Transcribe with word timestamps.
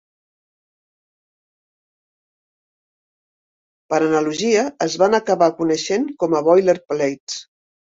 Per 3.93 4.03
analogia, 4.09 4.67
es 4.91 4.99
van 5.05 5.23
acabar 5.23 5.55
coneixent 5.63 6.13
com 6.23 6.39
a 6.43 6.47
"boilerplates". 6.53 7.43